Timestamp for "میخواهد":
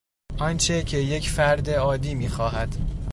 2.15-2.75